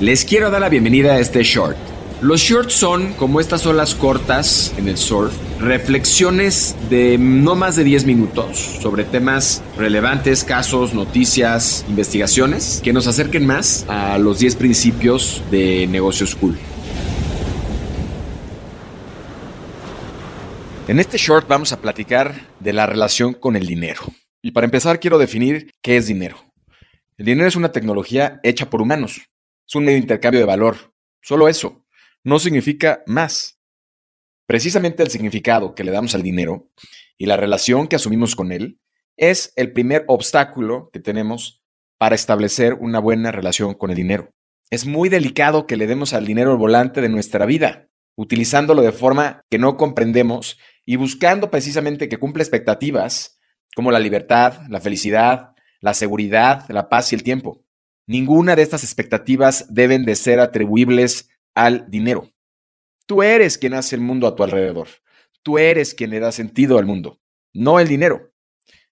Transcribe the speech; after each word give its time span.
Les 0.00 0.24
quiero 0.24 0.50
dar 0.50 0.60
la 0.60 0.68
bienvenida 0.68 1.12
a 1.12 1.20
este 1.20 1.44
short. 1.44 1.76
Los 2.20 2.40
shorts 2.40 2.74
son, 2.74 3.12
como 3.12 3.38
estas 3.38 3.64
olas 3.64 3.94
cortas 3.94 4.74
en 4.76 4.88
el 4.88 4.96
surf, 4.96 5.32
reflexiones 5.60 6.74
de 6.90 7.16
no 7.16 7.54
más 7.54 7.76
de 7.76 7.84
10 7.84 8.04
minutos 8.04 8.58
sobre 8.58 9.04
temas 9.04 9.62
relevantes, 9.76 10.42
casos, 10.42 10.94
noticias, 10.94 11.84
investigaciones 11.88 12.80
que 12.82 12.92
nos 12.92 13.06
acerquen 13.06 13.46
más 13.46 13.86
a 13.88 14.18
los 14.18 14.40
10 14.40 14.56
principios 14.56 15.40
de 15.52 15.86
negocios 15.86 16.34
cool. 16.34 16.58
En 20.88 20.98
este 20.98 21.18
short 21.18 21.46
vamos 21.46 21.72
a 21.72 21.80
platicar 21.80 22.34
de 22.58 22.72
la 22.72 22.86
relación 22.86 23.32
con 23.32 23.54
el 23.54 23.66
dinero. 23.66 24.02
Y 24.42 24.50
para 24.50 24.64
empezar 24.64 24.98
quiero 24.98 25.18
definir 25.18 25.72
qué 25.82 25.96
es 25.96 26.08
dinero. 26.08 26.36
El 27.16 27.26
dinero 27.26 27.46
es 27.46 27.54
una 27.54 27.70
tecnología 27.70 28.40
hecha 28.42 28.68
por 28.68 28.82
humanos 28.82 29.28
es 29.66 29.74
un 29.74 29.84
medio 29.84 29.96
de 29.96 30.02
intercambio 30.02 30.40
de 30.40 30.46
valor. 30.46 30.94
Solo 31.22 31.48
eso. 31.48 31.86
No 32.22 32.38
significa 32.38 33.02
más. 33.06 33.60
Precisamente 34.46 35.02
el 35.02 35.10
significado 35.10 35.74
que 35.74 35.84
le 35.84 35.92
damos 35.92 36.14
al 36.14 36.22
dinero 36.22 36.70
y 37.16 37.26
la 37.26 37.36
relación 37.36 37.88
que 37.88 37.96
asumimos 37.96 38.36
con 38.36 38.52
él 38.52 38.78
es 39.16 39.52
el 39.56 39.72
primer 39.72 40.04
obstáculo 40.08 40.90
que 40.92 41.00
tenemos 41.00 41.62
para 41.98 42.14
establecer 42.14 42.74
una 42.74 42.98
buena 42.98 43.30
relación 43.30 43.74
con 43.74 43.90
el 43.90 43.96
dinero. 43.96 44.30
Es 44.70 44.86
muy 44.86 45.08
delicado 45.08 45.66
que 45.66 45.76
le 45.76 45.86
demos 45.86 46.12
al 46.12 46.26
dinero 46.26 46.52
el 46.52 46.58
volante 46.58 47.00
de 47.00 47.08
nuestra 47.08 47.46
vida, 47.46 47.88
utilizándolo 48.16 48.82
de 48.82 48.92
forma 48.92 49.40
que 49.50 49.58
no 49.58 49.76
comprendemos 49.76 50.58
y 50.84 50.96
buscando 50.96 51.50
precisamente 51.50 52.08
que 52.08 52.18
cumpla 52.18 52.42
expectativas 52.42 53.38
como 53.74 53.90
la 53.90 53.98
libertad, 53.98 54.60
la 54.68 54.80
felicidad, 54.80 55.54
la 55.80 55.94
seguridad, 55.94 56.66
la 56.68 56.88
paz 56.88 57.12
y 57.12 57.14
el 57.14 57.22
tiempo. 57.22 57.63
Ninguna 58.06 58.56
de 58.56 58.62
estas 58.62 58.84
expectativas 58.84 59.72
deben 59.72 60.04
de 60.04 60.14
ser 60.14 60.40
atribuibles 60.40 61.30
al 61.54 61.90
dinero. 61.90 62.30
Tú 63.06 63.22
eres 63.22 63.58
quien 63.58 63.74
hace 63.74 63.96
el 63.96 64.02
mundo 64.02 64.26
a 64.26 64.34
tu 64.34 64.42
alrededor. 64.42 64.88
Tú 65.42 65.58
eres 65.58 65.94
quien 65.94 66.10
le 66.10 66.20
da 66.20 66.32
sentido 66.32 66.78
al 66.78 66.86
mundo, 66.86 67.20
no 67.52 67.78
el 67.78 67.88
dinero. 67.88 68.32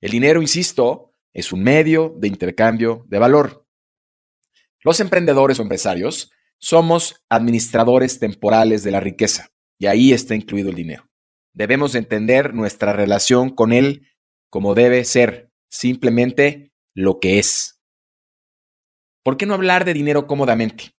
El 0.00 0.10
dinero, 0.10 0.42
insisto, 0.42 1.12
es 1.32 1.52
un 1.52 1.62
medio 1.62 2.14
de 2.18 2.28
intercambio 2.28 3.04
de 3.08 3.18
valor. 3.18 3.66
Los 4.82 5.00
emprendedores 5.00 5.58
o 5.58 5.62
empresarios 5.62 6.30
somos 6.58 7.24
administradores 7.30 8.18
temporales 8.18 8.84
de 8.84 8.90
la 8.90 9.00
riqueza 9.00 9.50
y 9.78 9.86
ahí 9.86 10.12
está 10.12 10.34
incluido 10.34 10.68
el 10.68 10.76
dinero. 10.76 11.08
Debemos 11.54 11.94
entender 11.94 12.52
nuestra 12.52 12.92
relación 12.92 13.50
con 13.50 13.72
él 13.72 14.08
como 14.50 14.74
debe 14.74 15.04
ser, 15.04 15.50
simplemente 15.68 16.72
lo 16.94 17.18
que 17.18 17.38
es. 17.38 17.80
¿Por 19.24 19.38
qué 19.38 19.46
no 19.46 19.54
hablar 19.54 19.86
de 19.86 19.94
dinero 19.94 20.26
cómodamente? 20.26 20.90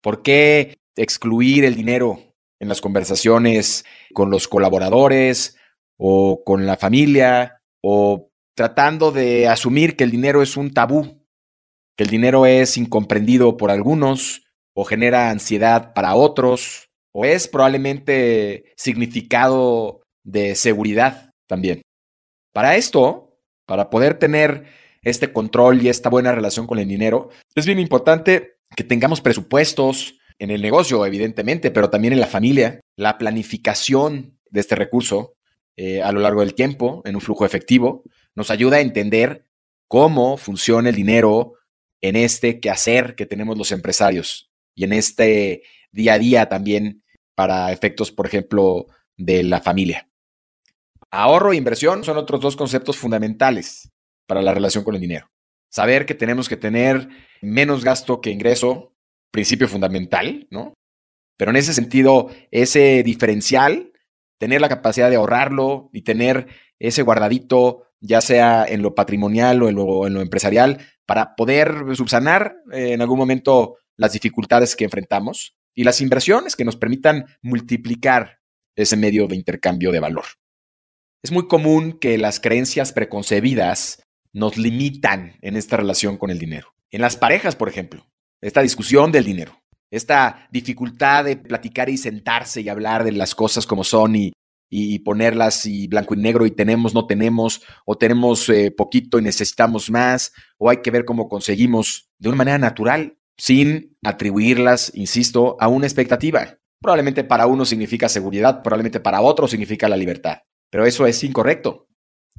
¿Por 0.00 0.22
qué 0.22 0.78
excluir 0.96 1.66
el 1.66 1.74
dinero 1.74 2.18
en 2.58 2.68
las 2.68 2.80
conversaciones 2.80 3.84
con 4.14 4.30
los 4.30 4.48
colaboradores 4.48 5.58
o 5.98 6.42
con 6.44 6.64
la 6.66 6.78
familia 6.78 7.60
o 7.82 8.30
tratando 8.56 9.12
de 9.12 9.48
asumir 9.48 9.96
que 9.96 10.04
el 10.04 10.10
dinero 10.10 10.40
es 10.40 10.56
un 10.56 10.72
tabú, 10.72 11.26
que 11.96 12.04
el 12.04 12.10
dinero 12.10 12.46
es 12.46 12.78
incomprendido 12.78 13.58
por 13.58 13.70
algunos 13.70 14.46
o 14.74 14.84
genera 14.84 15.28
ansiedad 15.28 15.92
para 15.92 16.14
otros 16.14 16.88
o 17.12 17.26
es 17.26 17.48
probablemente 17.48 18.72
significado 18.78 20.00
de 20.24 20.54
seguridad 20.54 21.32
también. 21.46 21.82
Para 22.54 22.76
esto, 22.76 23.36
para 23.66 23.90
poder 23.90 24.18
tener 24.18 24.64
este 25.04 25.32
control 25.32 25.82
y 25.82 25.88
esta 25.88 26.08
buena 26.08 26.32
relación 26.32 26.66
con 26.66 26.78
el 26.78 26.88
dinero, 26.88 27.30
es 27.54 27.66
bien 27.66 27.78
importante 27.78 28.56
que 28.74 28.84
tengamos 28.84 29.20
presupuestos 29.20 30.18
en 30.38 30.50
el 30.50 30.62
negocio, 30.62 31.06
evidentemente, 31.06 31.70
pero 31.70 31.90
también 31.90 32.12
en 32.12 32.20
la 32.20 32.26
familia, 32.26 32.80
la 32.96 33.18
planificación 33.18 34.38
de 34.50 34.60
este 34.60 34.74
recurso 34.74 35.34
eh, 35.76 36.02
a 36.02 36.12
lo 36.12 36.20
largo 36.20 36.40
del 36.40 36.54
tiempo 36.54 37.02
en 37.04 37.14
un 37.14 37.20
flujo 37.20 37.44
efectivo, 37.44 38.02
nos 38.34 38.50
ayuda 38.50 38.78
a 38.78 38.80
entender 38.80 39.46
cómo 39.88 40.36
funciona 40.36 40.88
el 40.88 40.94
dinero 40.94 41.54
en 42.00 42.16
este 42.16 42.60
quehacer 42.60 43.14
que 43.14 43.26
tenemos 43.26 43.56
los 43.56 43.72
empresarios 43.72 44.50
y 44.74 44.84
en 44.84 44.92
este 44.92 45.62
día 45.92 46.14
a 46.14 46.18
día 46.18 46.48
también 46.48 47.02
para 47.34 47.72
efectos, 47.72 48.12
por 48.12 48.26
ejemplo, 48.26 48.86
de 49.16 49.42
la 49.42 49.60
familia. 49.60 50.08
Ahorro 51.10 51.52
e 51.52 51.56
inversión 51.56 52.02
son 52.02 52.16
otros 52.16 52.40
dos 52.40 52.56
conceptos 52.56 52.96
fundamentales 52.96 53.92
para 54.26 54.42
la 54.42 54.54
relación 54.54 54.84
con 54.84 54.94
el 54.94 55.00
dinero. 55.00 55.30
Saber 55.70 56.06
que 56.06 56.14
tenemos 56.14 56.48
que 56.48 56.56
tener 56.56 57.08
menos 57.42 57.84
gasto 57.84 58.20
que 58.20 58.30
ingreso, 58.30 58.94
principio 59.30 59.68
fundamental, 59.68 60.46
¿no? 60.50 60.74
Pero 61.36 61.50
en 61.50 61.56
ese 61.56 61.74
sentido, 61.74 62.30
ese 62.50 63.02
diferencial, 63.02 63.92
tener 64.38 64.60
la 64.60 64.68
capacidad 64.68 65.10
de 65.10 65.16
ahorrarlo 65.16 65.90
y 65.92 66.02
tener 66.02 66.46
ese 66.78 67.02
guardadito, 67.02 67.88
ya 68.00 68.20
sea 68.20 68.64
en 68.64 68.82
lo 68.82 68.94
patrimonial 68.94 69.62
o 69.62 69.68
en 69.68 69.74
lo, 70.14 70.20
empresarial, 70.20 70.78
para 71.06 71.34
poder 71.34 71.74
subsanar 71.94 72.56
eh, 72.72 72.92
en 72.92 73.00
algún 73.00 73.18
momento 73.18 73.76
las 73.96 74.12
dificultades 74.12 74.76
que 74.76 74.84
enfrentamos 74.84 75.56
y 75.74 75.84
las 75.84 76.00
inversiones 76.00 76.56
que 76.56 76.64
nos 76.64 76.76
permitan 76.76 77.26
multiplicar 77.42 78.38
ese 78.76 78.96
medio 78.96 79.26
de 79.26 79.36
intercambio 79.36 79.92
de 79.92 80.00
valor. 80.00 80.24
Es 81.22 81.32
muy 81.32 81.48
común 81.48 81.98
que 81.98 82.18
las 82.18 82.38
creencias 82.38 82.92
preconcebidas 82.92 84.03
nos 84.34 84.58
limitan 84.58 85.38
en 85.40 85.56
esta 85.56 85.78
relación 85.78 86.18
con 86.18 86.30
el 86.30 86.38
dinero. 86.38 86.74
En 86.90 87.00
las 87.00 87.16
parejas, 87.16 87.56
por 87.56 87.68
ejemplo, 87.68 88.06
esta 88.42 88.60
discusión 88.60 89.10
del 89.10 89.24
dinero, 89.24 89.62
esta 89.90 90.48
dificultad 90.50 91.24
de 91.24 91.36
platicar 91.36 91.88
y 91.88 91.96
sentarse 91.96 92.60
y 92.60 92.68
hablar 92.68 93.04
de 93.04 93.12
las 93.12 93.34
cosas 93.34 93.66
como 93.66 93.84
son 93.84 94.16
y, 94.16 94.32
ponerlas 95.04 95.66
y 95.66 95.86
blanco 95.86 96.14
y 96.14 96.16
negro 96.16 96.46
y 96.46 96.50
tenemos, 96.50 96.94
no 96.94 97.06
tenemos, 97.06 97.62
o 97.86 97.96
tenemos 97.96 98.48
eh, 98.48 98.72
poquito 98.72 99.20
y 99.20 99.22
necesitamos 99.22 99.88
más, 99.88 100.32
o 100.58 100.68
hay 100.68 100.78
que 100.78 100.90
ver 100.90 101.04
cómo 101.04 101.28
conseguimos 101.28 102.10
de 102.18 102.28
una 102.28 102.38
manera 102.38 102.58
natural, 102.58 103.16
sin 103.38 103.96
atribuirlas, 104.02 104.90
insisto, 104.94 105.56
a 105.60 105.68
una 105.68 105.86
expectativa. 105.86 106.58
Probablemente 106.80 107.22
para 107.22 107.46
uno 107.46 107.64
significa 107.64 108.08
seguridad, 108.08 108.62
probablemente 108.62 108.98
para 108.98 109.20
otro 109.20 109.46
significa 109.46 109.88
la 109.88 109.96
libertad, 109.96 110.38
pero 110.70 110.84
eso 110.86 111.06
es 111.06 111.22
incorrecto. 111.22 111.86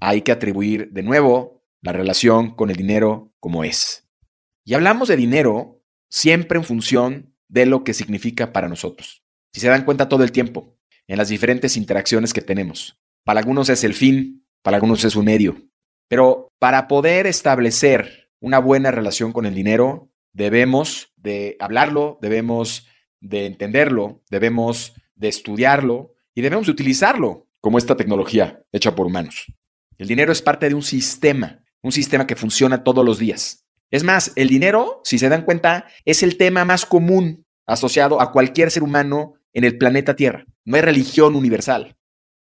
Hay 0.00 0.22
que 0.22 0.32
atribuir 0.32 0.90
de 0.90 1.04
nuevo 1.04 1.63
la 1.84 1.92
relación 1.92 2.54
con 2.54 2.70
el 2.70 2.76
dinero 2.76 3.30
como 3.38 3.62
es. 3.62 4.08
Y 4.64 4.72
hablamos 4.72 5.06
de 5.08 5.16
dinero 5.16 5.82
siempre 6.08 6.58
en 6.58 6.64
función 6.64 7.36
de 7.48 7.66
lo 7.66 7.84
que 7.84 7.92
significa 7.92 8.54
para 8.54 8.68
nosotros. 8.68 9.22
Si 9.52 9.60
se 9.60 9.68
dan 9.68 9.84
cuenta 9.84 10.08
todo 10.08 10.24
el 10.24 10.32
tiempo, 10.32 10.78
en 11.06 11.18
las 11.18 11.28
diferentes 11.28 11.76
interacciones 11.76 12.32
que 12.32 12.40
tenemos. 12.40 12.98
Para 13.22 13.40
algunos 13.40 13.68
es 13.68 13.84
el 13.84 13.92
fin, 13.92 14.46
para 14.62 14.78
algunos 14.78 15.04
es 15.04 15.14
un 15.14 15.26
medio. 15.26 15.56
Pero 16.08 16.48
para 16.58 16.88
poder 16.88 17.26
establecer 17.26 18.30
una 18.40 18.58
buena 18.58 18.90
relación 18.90 19.32
con 19.32 19.44
el 19.44 19.54
dinero, 19.54 20.10
debemos 20.32 21.12
de 21.16 21.56
hablarlo, 21.60 22.18
debemos 22.22 22.86
de 23.20 23.44
entenderlo, 23.44 24.22
debemos 24.30 24.94
de 25.16 25.28
estudiarlo 25.28 26.14
y 26.34 26.40
debemos 26.40 26.64
de 26.64 26.72
utilizarlo 26.72 27.46
como 27.60 27.76
esta 27.76 27.94
tecnología 27.94 28.62
hecha 28.72 28.94
por 28.94 29.06
humanos. 29.06 29.44
El 29.98 30.08
dinero 30.08 30.32
es 30.32 30.40
parte 30.40 30.70
de 30.70 30.74
un 30.74 30.82
sistema 30.82 31.63
un 31.84 31.92
sistema 31.92 32.26
que 32.26 32.34
funciona 32.34 32.82
todos 32.82 33.04
los 33.04 33.18
días. 33.18 33.66
Es 33.90 34.02
más, 34.02 34.32
el 34.36 34.48
dinero, 34.48 35.02
si 35.04 35.18
se 35.18 35.28
dan 35.28 35.44
cuenta, 35.44 35.86
es 36.04 36.22
el 36.22 36.38
tema 36.38 36.64
más 36.64 36.86
común 36.86 37.46
asociado 37.66 38.20
a 38.20 38.32
cualquier 38.32 38.70
ser 38.70 38.82
humano 38.82 39.34
en 39.52 39.64
el 39.64 39.76
planeta 39.78 40.16
Tierra. 40.16 40.46
No 40.64 40.76
hay 40.76 40.82
religión 40.82 41.36
universal, 41.36 41.96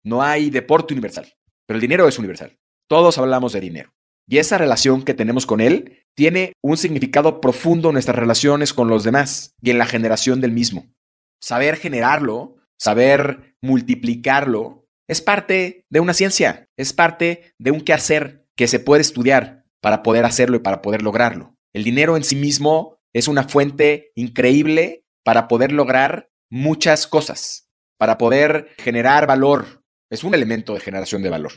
no 0.03 0.21
hay 0.21 0.51
deporte 0.51 0.93
universal, 0.93 1.33
pero 1.65 1.77
el 1.77 1.81
dinero 1.81 2.07
es 2.07 2.19
universal. 2.19 2.57
Todos 2.87 3.17
hablamos 3.17 3.51
de 3.53 3.61
dinero. 3.61 3.93
Y 4.27 4.37
esa 4.37 4.59
relación 4.59 5.03
que 5.03 5.15
tenemos 5.15 5.47
con 5.47 5.59
él 5.59 6.05
tiene 6.15 6.53
un 6.61 6.77
significado 6.77 7.41
profundo 7.41 7.89
en 7.89 7.93
nuestras 7.93 8.17
relaciones 8.17 8.73
con 8.73 8.87
los 8.87 9.03
demás 9.03 9.55
y 9.61 9.71
en 9.71 9.79
la 9.79 9.87
generación 9.87 10.39
del 10.39 10.51
mismo. 10.51 10.93
Saber 11.41 11.77
generarlo, 11.77 12.57
saber 12.77 13.55
multiplicarlo, 13.59 14.87
es 15.07 15.19
parte 15.19 15.85
de 15.89 15.99
una 15.99 16.13
ciencia, 16.13 16.69
es 16.77 16.93
parte 16.93 17.53
de 17.57 17.71
un 17.71 17.81
quehacer 17.81 18.40
que 18.55 18.67
se 18.67 18.79
puede 18.79 19.01
estudiar 19.01 19.65
para 19.81 20.03
poder 20.03 20.25
hacerlo 20.25 20.57
y 20.57 20.59
para 20.59 20.81
poder 20.81 21.01
lograrlo. 21.01 21.55
El 21.73 21.83
dinero 21.83 22.17
en 22.17 22.23
sí 22.23 22.35
mismo 22.35 22.97
es 23.13 23.27
una 23.27 23.47
fuente 23.47 24.11
increíble 24.15 25.05
para 25.23 25.47
poder 25.47 25.71
lograr 25.71 26.29
muchas 26.49 27.07
cosas, 27.07 27.69
para 27.97 28.17
poder 28.17 28.69
generar 28.77 29.27
valor. 29.27 29.83
Es 30.09 30.23
un 30.23 30.33
elemento 30.33 30.73
de 30.73 30.79
generación 30.79 31.23
de 31.23 31.29
valor. 31.29 31.53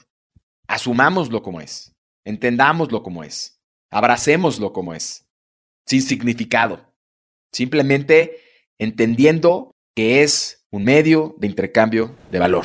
Asumámoslo 0.68 1.42
como 1.42 1.60
es, 1.60 1.92
entendámoslo 2.24 3.02
como 3.02 3.24
es, 3.24 3.60
abracémoslo 3.90 4.72
como 4.72 4.94
es, 4.94 5.26
sin 5.86 6.02
significado, 6.02 6.94
simplemente 7.52 8.38
entendiendo 8.78 9.72
que 9.94 10.22
es 10.22 10.66
un 10.70 10.84
medio 10.84 11.34
de 11.38 11.46
intercambio 11.46 12.16
de 12.30 12.38
valor. 12.38 12.64